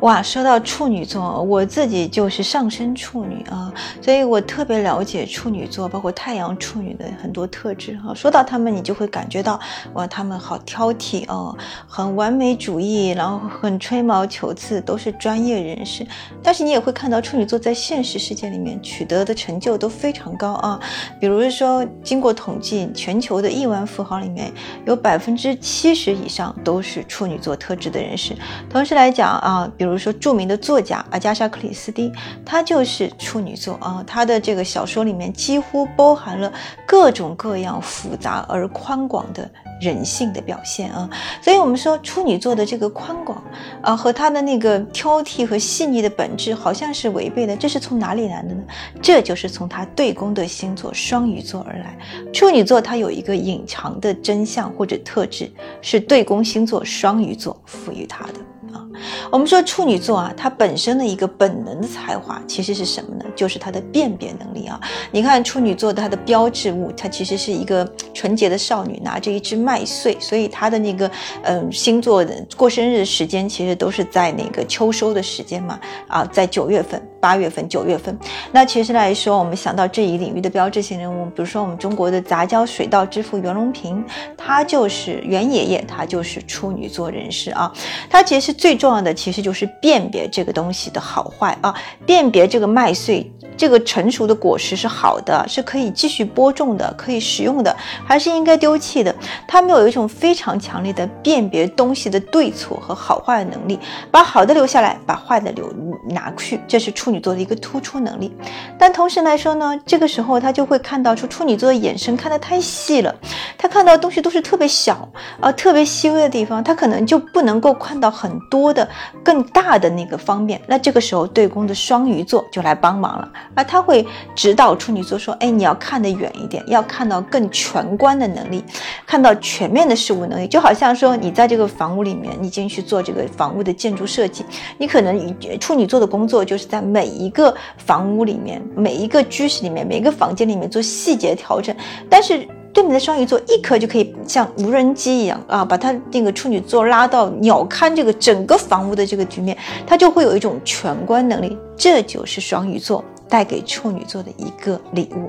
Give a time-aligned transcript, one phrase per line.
[0.00, 3.72] 哇，说到处女座，我自己就是上升处女啊，
[4.02, 8.12] 所以我特别了解处女座，包括太阳处女的很多特质哈。
[8.14, 9.58] 说到他们，你就会感觉到
[9.94, 11.56] 哇，他们好挑剔哦，
[11.86, 16.06] 很完美主义，然后很吹毛求疵，都是专业人士。
[16.42, 20.78] 但是你也会看到处女座在现实世界里面取得的成就都非常高啊。
[21.18, 24.52] 比如说，经过统计，全球的亿万富豪里面
[24.84, 28.34] 有百分之七十以上都是处女座特质的人士。
[28.68, 32.10] 同时来讲啊，比比如说著名的作家阿加莎·克里斯蒂，
[32.44, 34.02] 她就是处女座啊。
[34.04, 36.52] 她的这个小说里面几乎包含了
[36.84, 39.48] 各种各样复杂而宽广的
[39.80, 41.08] 人性的表现啊。
[41.40, 43.40] 所以，我们说处女座的这个宽广
[43.80, 47.56] 啊，和他的那个挑剔和细腻的本质好像是违背的。
[47.56, 48.64] 这是从哪里来的呢？
[49.00, 51.96] 这就是从他对宫的星座双鱼座而来。
[52.32, 55.48] 处女座它有一个隐藏的真相或者特质，
[55.80, 58.85] 是对宫星座双鱼座赋予它的啊。
[59.30, 63.24] 我们说处女座啊，它本身的一个本能的才华其实是什么呢？
[63.34, 64.80] 就是它的辨别能力啊。
[65.10, 71.10] 你看处女座它的标志物，它其实是一个纯洁的少女拿着一只麦穗，所以它的那个
[71.42, 78.16] 嗯星座的过生日时间其实都是在那个秋收的时间嘛啊，在九月份、八月份、九月份。
[78.52, 84.04] 那其实来说，我们想到这一领域的标志性人物，比如说我们中国的杂交水稻之父袁隆平，
[84.36, 87.72] 他就是袁爷爷，他就是处女座人士啊。
[88.08, 89.12] 他其实最终重要的。
[89.12, 91.74] 其实就是辨别这个东西的好坏啊，
[92.06, 93.28] 辨别这个麦穗。
[93.56, 97.74] 这个成熟的果实是好的，是可以继续播种的，可以食用的，
[98.06, 99.14] 还是应该丢弃的？
[99.48, 103.78] 他们有一种非常强烈的辨别东西的对错和好坏的能力，
[104.10, 105.72] 把好的留下来，把坏的留
[106.08, 108.36] 拿去，这是处女座的一个突出能力。
[108.78, 113.14] 但同时来说呢，这个时候他就会看到出处女座的眼神看得太细了，
[113.56, 115.08] 他看到东西都是特别小
[115.40, 118.86] 啊，特别细微的地方，他可能就不能够看到很多的
[119.24, 120.60] 更大的那个方面。
[120.66, 123.28] 那这个时候对宫的双鱼座就来帮忙了。
[123.56, 128.62] 而他会指导处女座说：“哎，你要看得远一点，要看到更全观的能力，
[129.06, 130.46] 看到全面的事物能力。
[130.46, 134.44] 就好像说，你在这个房屋里面，你进去做这个房屋的建筑设计，
[134.78, 141.74] 你可能处女座的工作就是在每一个房屋里面、每一个居室里面、每一个房间里面做细节调整。
[142.10, 149.56] 但是对面的双鱼座一颗就可以像无人机一样啊，把他那个处女座拉到鸟瞰这个整个房屋的这个局面，
[149.86, 151.56] 他就会有一种全观能力。
[151.74, 155.28] 这就是双鱼座。”带给处女座的一个礼物，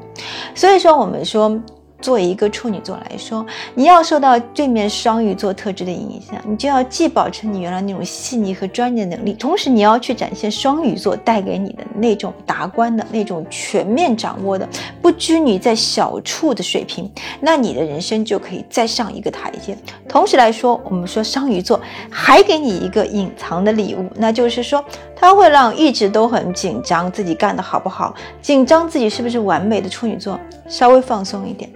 [0.53, 1.59] 所以说我们说。
[2.01, 14.67] 作为一个处女座来说，你要受到对面双鱼座特质的影响，你就要既保持你原来那种细腻和专业的能力，同时你要去展现双鱼座带给你的那种达观的那种全面掌握的，
[15.01, 17.09] 不拘泥在小处的水平，
[17.39, 19.77] 那你的人生就可以再上一个台阶。
[20.07, 21.79] 同时来说，我们说双鱼座
[22.09, 24.83] 还给你一个隐藏的礼物，那就是说，
[25.19, 31.69] 它会让一直都很紧张自己干的好不好，紧张自己是不是完美的处女座稍微放松一点。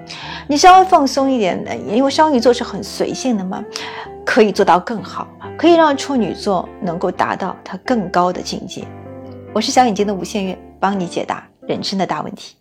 [0.47, 3.63] 你稍微放松一点呢，因为双鱼座是很随性的嘛，
[4.23, 8.85] 可以做到更好，可以让处女座能够达到它更高的境界。
[9.53, 12.55] 我是小眼睛的吴限月，帮你解答人生的大问题。